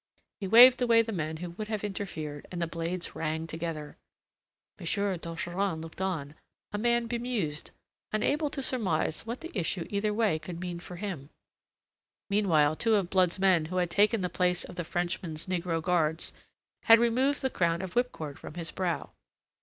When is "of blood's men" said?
12.95-13.65